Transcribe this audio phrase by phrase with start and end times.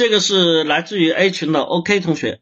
[0.00, 2.40] 这个是来自于 A 群的 OK 同学，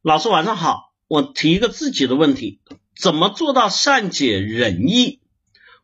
[0.00, 2.58] 老师晚上好，我提一个自己的问题，
[2.98, 5.20] 怎么做到善解人意？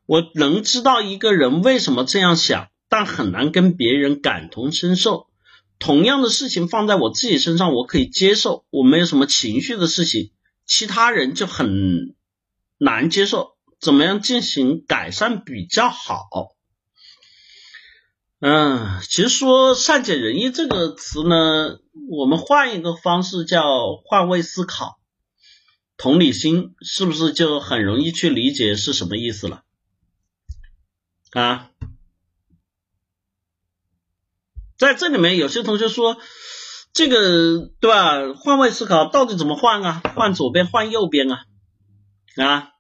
[0.07, 5.27] 我能知道一个人为什么这样想，但很难跟别人感同身受。
[5.79, 10.33] 同样的事情放在我自己身上，我可以接受，我没有什么情绪的事情，
[10.65, 12.15] 其他人就很
[12.79, 13.51] 难接受。
[13.79, 16.56] 怎么样进行改善比较好？
[18.39, 21.79] 嗯，其实说善解人意这个词呢，
[22.11, 25.01] 我们换一个方式叫换位思考、
[25.97, 29.63] 同理心，是不是就很容易去理解是什么意思了？
[31.31, 31.71] 啊，
[34.77, 36.19] 在这里面有些同学说
[36.93, 38.35] 这个对吧？
[38.35, 40.03] 换位思考到底怎么换啊？
[40.15, 41.47] 换左边，换右边啊？
[42.37, 42.73] 啊？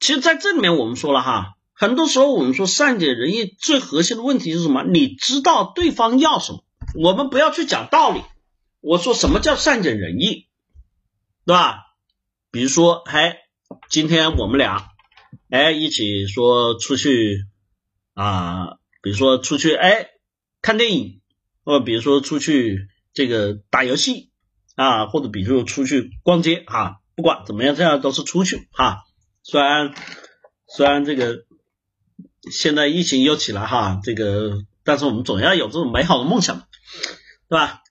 [0.00, 1.54] 其实在这里面我们说了哈。
[1.76, 4.84] 很多时候，我们说善解人意，最核心的问题是什么？
[4.84, 6.64] 你知道对方要什么？
[6.94, 8.22] 我们不要去讲道理。
[8.80, 10.46] 我说什么叫善解人意，
[11.44, 11.80] 对吧？
[12.52, 13.38] 比如说，哎，
[13.90, 14.86] 今天我们俩，
[15.50, 17.40] 哎，一起说出去
[18.12, 20.10] 啊，比如说出去，哎，
[20.62, 21.22] 看电影，
[21.64, 24.30] 或比如说出去这个打游戏
[24.76, 29.02] 啊，或者比如说出去逛街啊，不管怎么样，这样都是出去哈。
[29.42, 29.92] 虽然
[30.68, 31.46] 虽然这个。
[32.50, 36.62] 现在疫情又起来哈，这个，但是我们总要有这种美好的梦想，
[37.48, 37.82] 对吧？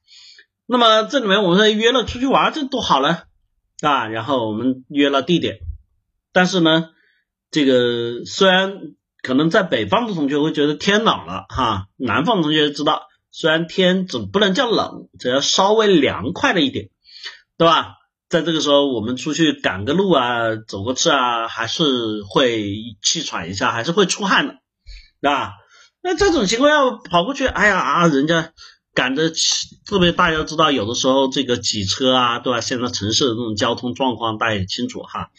[0.65, 3.23] 那么这里面我们约了出去玩，这多好呢
[3.81, 4.07] 啊！
[4.07, 5.57] 然后我们约了地点，
[6.31, 6.89] 但是呢，
[7.51, 16.89] 这个虽然可能在北方的同学会觉得天冷了哈，南方同学知道，虽然天总不能叫冷，只要稍微凉快了一点，
[17.57, 17.95] 对吧？
[18.33, 24.53] 在这个时候，我们出去赶个路啊，走个次啊，还是会气喘一下，还是会出汗的，
[25.21, 25.53] 对吧？
[26.01, 28.51] 那这种情况要跑过去，哎呀啊，人家
[28.95, 29.29] 赶着，
[29.85, 32.59] 特别大家知道，有的时候这个挤车啊，对吧？
[32.59, 35.29] 现在城市的这种交通状况大家也清楚哈，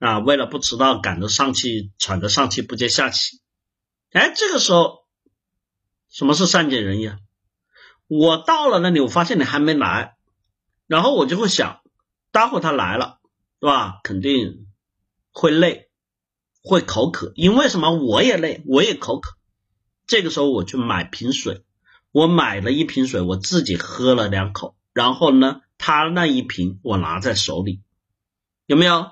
[0.00, 3.40] 啊，为了不迟到，赶着上气，喘着上气不接下气，
[4.10, 5.04] 哎，这个时候
[6.10, 7.06] 什么是善解人意？
[7.06, 7.18] 啊？
[8.08, 10.16] 我到了那里，我发现你还没来，
[10.88, 11.81] 然后我就会想。
[12.32, 13.20] 待会他来了，
[13.60, 14.00] 是吧？
[14.02, 14.66] 肯定
[15.30, 15.90] 会累，
[16.62, 17.92] 会口渴，因为什么？
[17.92, 19.36] 我也累，我也口渴。
[20.06, 21.62] 这个时候我去买瓶水，
[22.10, 27.82] 我买了一瓶水，我自己喝了两口，然后呢，他那一瓶我拿在手里，
[28.66, 29.10] 有没有？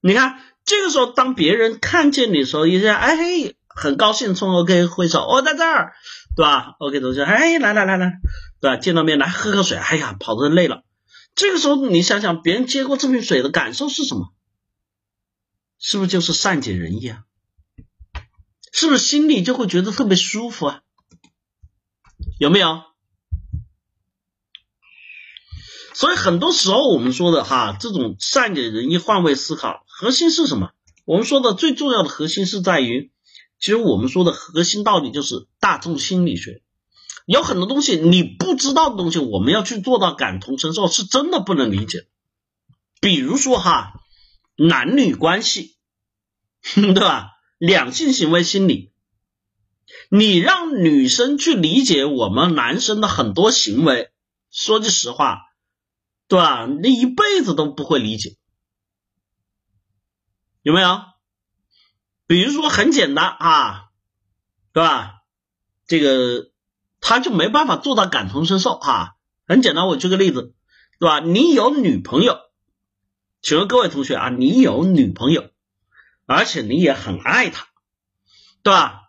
[0.00, 5.94] 你看，这个时候当别人看见你的时候，一下哎嘿，很高兴，冲 OK 挥手，我在这儿，
[6.36, 8.20] 对吧？OK 同学，哎，来来来来，
[8.60, 8.76] 对吧？
[8.76, 10.84] 见到面来喝口水，哎呀，跑的累了。
[11.36, 14.32] 这个时候，你想想，别人接过这瓶水的感受是什么？
[15.78, 17.24] 是不是就是善解人意啊？
[18.72, 20.80] 是不是心里就会觉得特别舒服啊？
[22.38, 22.82] 有没有？
[25.92, 30.72] 所以很多时候我们说的哈，这种善解人意、换位思考，核心是什么？
[31.04, 33.12] 我们说的最重要的核心是在于，
[33.58, 36.62] 其实我们说的核心道理就是大众心理学。
[37.26, 42.06] 有很多东西你不知道的东西，我们要去做到感同身受，是真的不能理解。
[43.00, 44.00] 比如说哈，
[44.56, 45.76] 男女关系，
[46.74, 47.32] 对吧？
[47.58, 48.92] 两性行为心理，
[50.08, 54.12] 你让女生去理解我们男生的很多行为，
[54.52, 55.40] 说句实话，
[56.28, 56.66] 对吧？
[56.66, 58.36] 你一辈子都不会理解，
[60.62, 61.02] 有没有？
[62.28, 63.90] 比如说很简单啊，
[64.72, 65.22] 对吧？
[65.88, 66.52] 这个。
[67.08, 69.14] 他就没办法做到感同身受哈，
[69.46, 70.54] 很简单，我举个例子，
[70.98, 71.20] 对吧？
[71.20, 72.40] 你有女朋友，
[73.42, 75.44] 请问各位同学啊，你有女朋友，
[76.26, 77.68] 而且你也很爱她，
[78.64, 79.02] 对吧？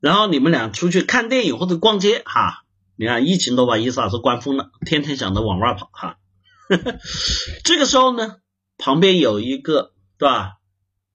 [0.00, 2.64] 然后你们俩出去看电影或者逛街哈，
[2.96, 6.16] 你看疫情都把伊斯老师关封了，天天想着往外跑哈，
[7.62, 8.38] 这个时候呢，
[8.78, 10.54] 旁边有一个对吧？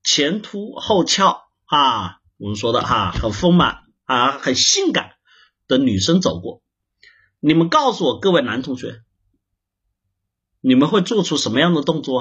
[0.03, 5.08] 前凸后翘啊，我们说的哈，很丰满啊，很性感。
[5.69, 6.63] 的女生走过，
[7.39, 9.03] 你们告诉我，各位男同学，
[10.61, 12.19] 你们会做出什么样的动作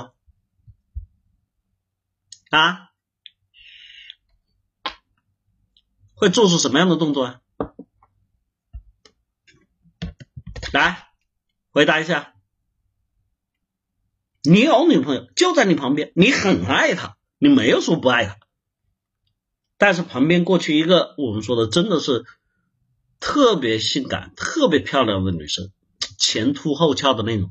[2.51, 2.61] 啊？
[2.61, 2.91] 啊？
[6.13, 7.41] 会做出什么样的动作啊？
[10.75, 11.09] 来，
[11.71, 12.35] 回答一下。
[14.43, 18.39] 你有女朋友就在你旁边，你很爱她，你没有说不爱她，
[19.79, 22.27] 但是旁边过去一个，我们说的真的是。
[23.21, 25.73] 特别性感、特别漂亮的女生，
[26.19, 27.51] 前凸后翘的那种，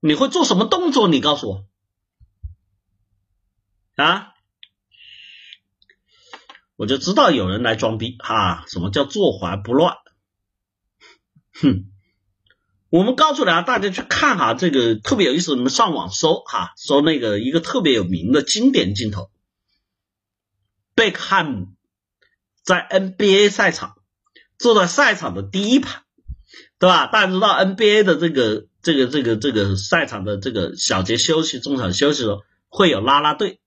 [0.00, 1.08] 你会做什么动作？
[1.08, 1.66] 你告诉我
[3.96, 4.32] 啊，
[6.76, 8.64] 我就知道有人来装逼哈。
[8.66, 9.96] 什么叫坐怀不乱？
[11.52, 11.92] 哼，
[12.88, 19.30] 我们告诉大家，大家去看哈，这个特别有意思，你们上网搜哈，搜那个一个特别有名的经典镜头，
[20.94, 21.68] 贝克汉姆
[22.62, 23.96] 在 NBA 赛场
[24.62, 26.02] 坐在赛场的第一排，
[26.78, 27.08] 对吧？
[27.08, 33.58] 大家知道 NBA 的这个这个这个这个赛场的这个小节休息、中场休息的时候会有啦啦队，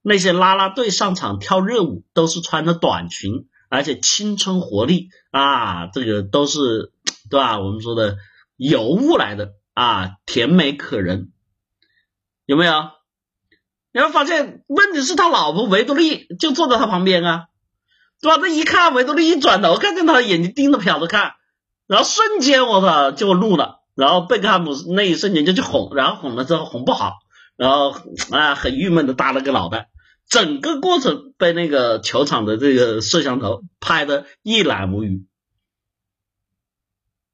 [0.00, 6.92] 那些啦啦队上场跳热舞都是穿着短裙，而且青春活力啊，这个都是
[7.28, 7.58] 对吧？
[7.58, 8.16] 我们说的
[8.56, 11.32] 尤物来的啊，甜美可人，
[12.46, 12.72] 有没有？
[13.92, 17.46] 你会发现，问题是他老婆维多利就坐在他旁边啊。
[18.24, 18.38] 对吧？
[18.40, 21.34] 那一看维多利一转头，看见他眼睛盯着瞟着看，
[21.86, 27.12] 然后瞬间我操就怒了，然后贝克汉姆那一瞬间就去哄，然后哄了之后哄不好，
[27.58, 27.94] 然后
[28.30, 29.90] 啊很郁闷的耷了个脑袋，
[30.26, 35.26] 整个过程被那个球场的这个摄像头拍的一览无余。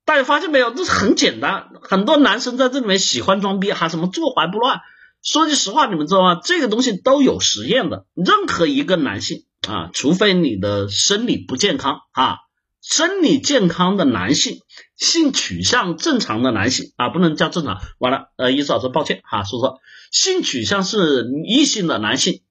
[0.05, 0.75] 大家发现没有？
[0.75, 4.81] 这是很简单，很多男生在这里面喜欢装逼，还什么坐怀不乱。
[5.23, 6.41] 说句实话，你们知道吗？
[6.43, 9.45] 这个东西都有实验的，任何一个男性。
[9.69, 12.39] 啊，除非你的生理不健康啊，
[12.81, 14.61] 生理健康的男性，
[14.97, 17.81] 性取向正常的男性啊，不能叫正常。
[17.99, 19.81] 完了，呃，意思老师抱歉哈，说说
[20.11, 22.43] 性取向是异性的男性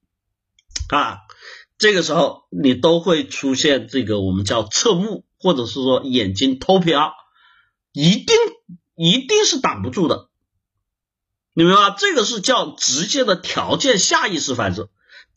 [0.88, 1.18] 啊，
[1.78, 7.10] 这个时候你都会出现这个我们叫侧目，或者是说眼睛偷瞟，
[7.92, 8.36] 一定
[8.94, 10.28] 一定是挡不住的，
[11.54, 11.90] 明白吗？
[11.90, 14.90] 这个是叫直接的条件下意识反射。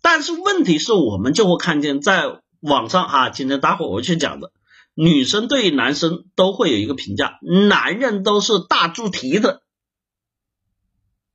[0.04, 4.52] 但是问题是我们就会看见，在网上啊，今天待会我去讲的，
[4.94, 9.62] 女生对男生都会有一个评价，男人都是大猪蹄子，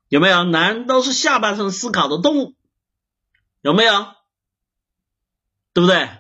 [0.08, 0.44] 有没有？
[0.44, 2.54] 男人都是下半身思考的动物，
[3.62, 4.06] 有没有？
[5.72, 6.10] 对不对？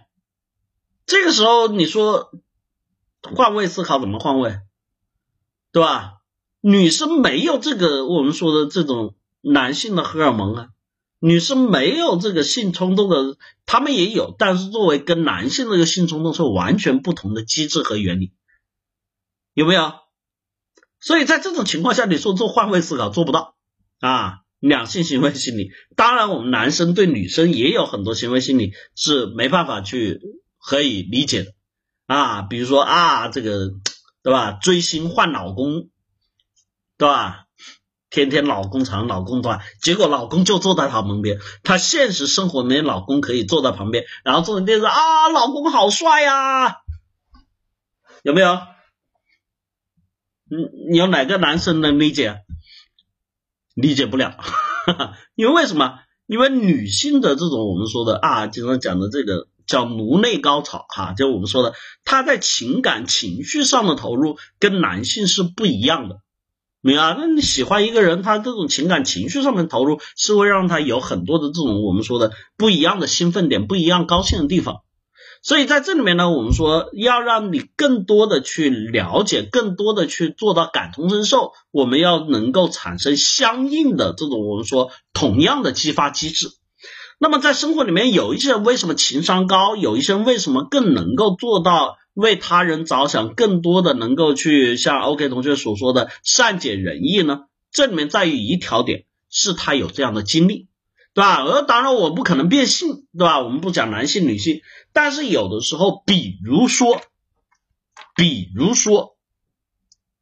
[1.04, 2.32] 这个时候你说
[3.22, 4.58] 换位思考怎么换位？
[5.70, 6.14] 对吧？
[6.62, 10.68] 女生没有这个我们说的这种男性的荷尔蒙啊。
[11.20, 13.36] 女生没有这个性冲动的，
[13.66, 18.32] 他们也有，但是作为跟男性这个性冲动是完全不同的机制和原理，
[19.54, 19.92] 有没有？
[21.00, 23.56] 所以在这种情况下，你说做换位思考做不到
[24.00, 24.40] 啊。
[24.60, 30.20] 两性行为心理，当然我们男生对女生也有很多行为心理是没办法去
[30.58, 31.52] 可以理解的
[32.06, 33.70] 啊，比如说啊，这个
[34.24, 34.50] 对吧？
[34.50, 35.90] 追星换老公，
[36.96, 37.44] 对吧？
[38.10, 41.38] 天天老公长老公短，结果老公就坐在他旁边。
[41.62, 46.76] 他现实生活里面老公可以坐在旁边，然后坐在电视啊，老公好帅呀，
[48.22, 48.58] 有没有？
[50.90, 52.40] 你有哪个男生能理解？
[53.74, 55.98] 理解不了，哈 哈因为为什么？
[56.26, 61.74] 因为女性的这种我们说的啊，经常讲的这个叫颅内高潮哈，就我们说的，
[62.04, 66.20] 她在情感情绪上的投入跟男性是不一样的。
[66.80, 74.82] 没啊，那你喜欢一个人，他这种情感情绪上面投入是会让他有很多的这种我们说的不一样的兴奋点，不一样高兴的地方。
[75.42, 86.48] 所以在这里面呢，我们说要让你更多的去了解，更多的去做到感同身受，我们要能够产生相应的这种我们说同样的激发机制。
[87.18, 91.96] 那么在生活里面，有一些人为什么情商高，有一些人为什么更能够做到？
[92.18, 97.42] 为他人着想，更多的能够去像 OK 同学所说的善解人意呢？
[97.70, 100.66] 这里面在于一条点，是他有这样的经历，
[101.14, 101.44] 对吧？
[101.44, 103.38] 而当然我不可能变性，对吧？
[103.38, 104.62] 我们不讲男性女性，
[104.92, 107.00] 但是有的时候，比如说，
[108.16, 109.16] 比如说，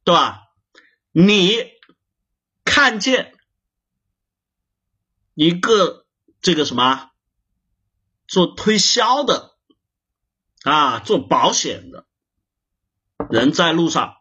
[0.03, 0.43] 对吧？
[1.11, 1.49] 你
[2.63, 3.33] 看见
[5.33, 6.05] 一个
[6.43, 7.09] 这个什么
[8.27, 9.56] 做推销的。
[10.69, 12.05] 啊，做保险的
[13.29, 14.15] 人在路上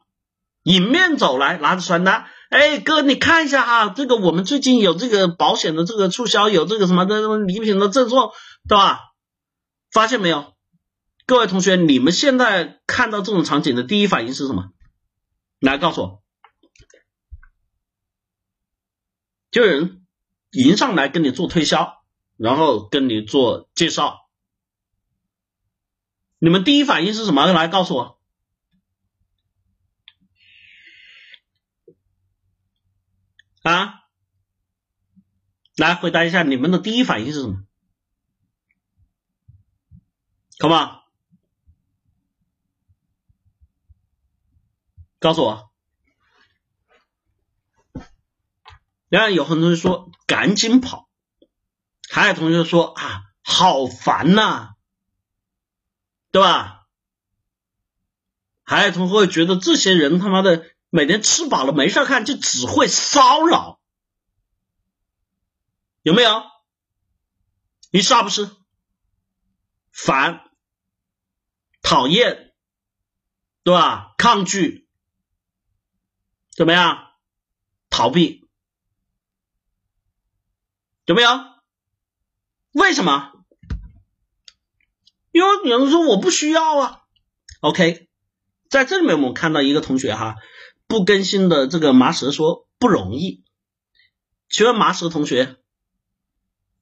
[0.62, 8.30] 迎面走来，拿着传单，哎哥，你看一下哈，这个我们最近有这个保险的这个促销，有这个什么的礼品的赠送，
[8.68, 9.00] 对吧？
[9.90, 10.54] 发现没有，
[11.26, 14.70] 各位同学，你们现在看到这种场景的第一反应是什么？
[15.58, 16.22] 来告诉我，
[19.50, 20.06] 就有人
[20.52, 22.04] 迎上来跟你做推销，
[22.36, 24.25] 然后跟你做介绍。
[26.38, 27.46] 你们第一反应是什么？
[27.52, 28.20] 来告诉我
[33.62, 34.02] 啊！
[35.76, 37.64] 来回答一下，你们的第一反应是什么
[40.58, 41.00] ？Come on，
[45.18, 45.72] 告诉我。
[49.08, 51.08] 然后有很多人说赶紧跑，
[52.08, 54.75] 还有同学说啊，好烦呐。
[56.36, 56.86] 对吧？
[58.62, 63.80] 还有同学会觉得这些人他妈的每天吃饱了没事干，就只会骚扰，
[66.02, 66.42] 有没有？
[67.90, 68.50] 你是不是？
[69.92, 70.50] 烦、
[71.80, 72.54] 讨厌，
[73.62, 74.12] 对吧？
[74.18, 74.86] 抗拒，
[76.50, 77.14] 怎么样？
[77.88, 78.46] 逃避，
[81.06, 81.30] 有没有？
[82.72, 83.35] 为什么？
[85.36, 87.02] 因为有人说我不需要啊。
[87.60, 88.08] OK，
[88.70, 90.36] 在这里面我们看到一个同学哈，
[90.86, 93.44] 不更新的这个麻蛇说不容易。
[94.48, 95.58] 请问麻蛇同学，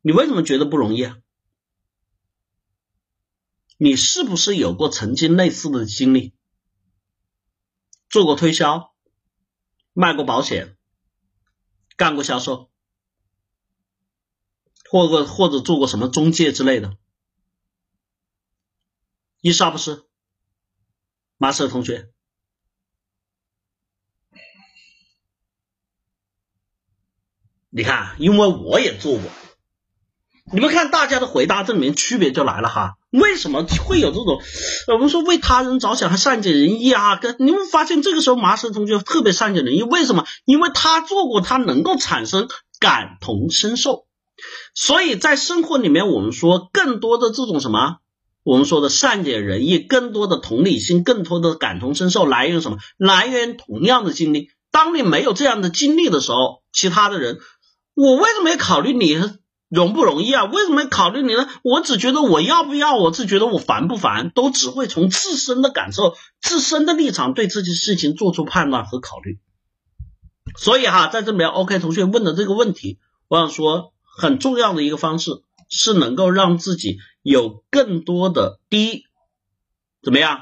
[0.02, 1.16] 你为什么觉得不容易啊？
[3.76, 6.32] 你是不是有过曾经类似的经历？
[8.08, 8.94] 做过推销，
[9.92, 10.76] 卖过保险，
[11.96, 12.70] 干过销售？
[14.88, 16.96] 或者或者做过什么中介之类的，
[19.45, 20.05] 一是不是？
[21.37, 22.09] 马瑟同学，
[27.69, 29.23] 你看，因为我也做过，
[30.51, 32.97] 你们看大家的回答，这里面区别就来了哈。
[33.11, 34.41] 为什么会有这种
[34.91, 37.17] 我们说为他人着想还善解人意啊？
[37.17, 40.25] 跟你们发现这个时候马瑟同学特别善解人意，为什么？
[40.47, 42.49] 因为他做过，他能够产生
[42.79, 44.07] 感同身受。
[44.75, 47.99] 所以在生活里面，我们说更多的这种什么，
[48.45, 52.79] 我们说的善解人意，更多的同理心，更多的感同身受，来源于什么？
[52.97, 54.51] 来源同样的经历。
[54.71, 57.39] 当你没有这样的经历的时候，其他的人，
[57.95, 59.19] 我为什么要考虑你
[59.69, 60.45] 容不容易啊？
[60.45, 61.49] 为什么要考虑你呢？
[61.63, 69.39] 我只觉得我要不要，我只觉得我烦不烦，都只会从自身的感受、自身的立场对这件事情做出判断和考虑。
[70.57, 72.99] 所以哈，在这边 OK 同学问的这个问题，
[73.29, 73.93] 我想说。
[74.17, 79.04] 很重要的一个方式是能够让自己有更多的第一，
[80.02, 80.40] 怎么样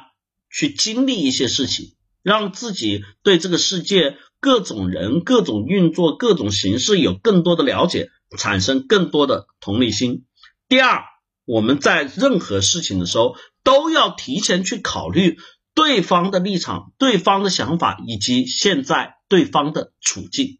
[0.51, 10.25] 去经历一些事情，让自己对这个世界各种人、各种运作、各种形式有更多的了解，产生更多的同理心。
[10.69, 11.05] 第二，
[11.45, 15.39] 我们在任何事情的时候都要提前去考虑
[15.75, 20.59] 对方的立场、对方的想法以及现在对方的处境。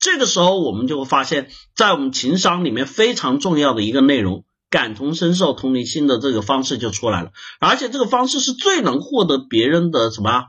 [0.00, 7.30] 这个时候，我们就会发现，在我们情商里面非常重要的一个内容——感同身受、同理心的这个方式就出来了。
[7.60, 10.46] 而且这个方式是最能获得别人的什么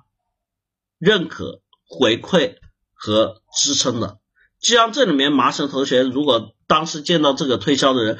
[0.97, 2.55] 认可、回馈
[2.93, 4.17] 和支撑的。
[4.59, 8.17] 就像这里面麻省同学，如果当时见到这个推销的人，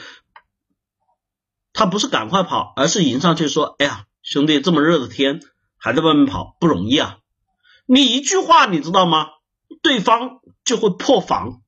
[1.72, 5.42] 他不是赶快跑，而是迎上去说：“哎呀，兄弟，这么热的天
[5.78, 7.18] 还在外面跑，不容易啊！”
[7.88, 9.30] 你一句话，你知道吗？
[9.82, 10.42] 对方。
[10.66, 11.62] 就会破防，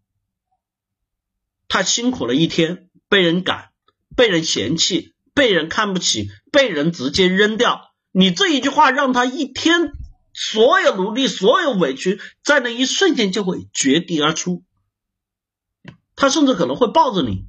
[1.68, 3.72] 他辛苦了一天，被人赶，
[4.16, 7.82] 被人嫌弃，被人看不起，被人直接扔掉。
[8.12, 9.92] 你这一句话让他一天
[10.34, 14.64] 所有努力、所有委屈，在那一瞬间就会绝地而出。
[16.16, 17.46] 他甚至可能会抱着你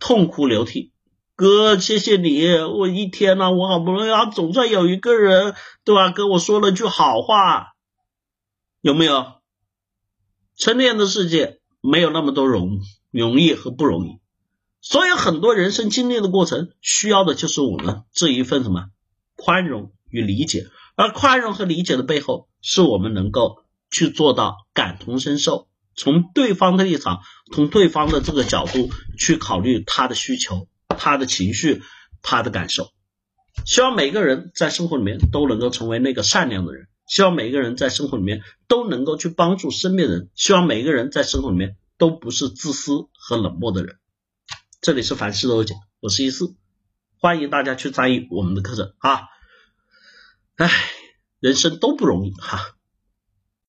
[0.00, 0.92] 痛哭流涕，
[1.36, 6.10] 哥，谢谢你，我一天呐，我好不容易啊，总算有一个人，对吧？
[6.10, 7.68] 跟我说了句好话，
[8.80, 9.40] 有没有？
[10.56, 14.19] 成年人的世界没有那么多容容易和不容易，
[14.80, 18.86] 所以很多人生经历的过程需要的就是我们这一份什么
[19.36, 27.20] 宽容与理解，而宽容和理解的背后，是我们能够去做到感同身受，从对方的立场，
[27.52, 31.82] 从对方的这个角度去考虑他的需求、他的情绪、
[32.22, 32.90] 他的感受。
[33.66, 36.86] 希望每个人在生活里面都能够成为那个善良的人。
[37.06, 43.96] 希望每个人在生活里面都能够去帮助身边人，希望每个人在生活里面都不是自私和冷漠的人。
[44.80, 46.56] 这里是凡事都有讲，我是一四，
[47.18, 49.28] 欢迎大家去参与我们的课程啊！
[50.56, 50.70] 哎，
[51.38, 52.78] 人生都不容易哈。